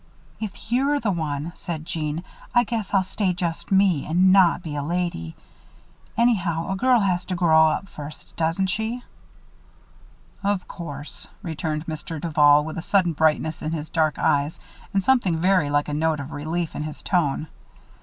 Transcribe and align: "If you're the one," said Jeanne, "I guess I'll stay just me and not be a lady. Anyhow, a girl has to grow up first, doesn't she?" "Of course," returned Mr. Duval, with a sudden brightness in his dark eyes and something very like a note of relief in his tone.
"If 0.39 0.71
you're 0.71 0.99
the 0.99 1.11
one," 1.11 1.51
said 1.53 1.85
Jeanne, 1.85 2.23
"I 2.55 2.63
guess 2.63 2.91
I'll 2.91 3.03
stay 3.03 3.33
just 3.33 3.71
me 3.71 4.07
and 4.07 4.33
not 4.33 4.63
be 4.63 4.75
a 4.75 4.81
lady. 4.81 5.35
Anyhow, 6.17 6.71
a 6.71 6.75
girl 6.75 7.01
has 7.01 7.23
to 7.25 7.35
grow 7.35 7.69
up 7.69 7.87
first, 7.87 8.35
doesn't 8.35 8.65
she?" 8.65 9.03
"Of 10.43 10.67
course," 10.67 11.27
returned 11.43 11.85
Mr. 11.85 12.19
Duval, 12.19 12.65
with 12.65 12.79
a 12.79 12.81
sudden 12.81 13.13
brightness 13.13 13.61
in 13.61 13.73
his 13.73 13.89
dark 13.89 14.17
eyes 14.17 14.59
and 14.91 15.03
something 15.03 15.37
very 15.37 15.69
like 15.69 15.87
a 15.87 15.93
note 15.93 16.19
of 16.19 16.31
relief 16.31 16.75
in 16.75 16.81
his 16.81 17.03
tone. 17.03 17.45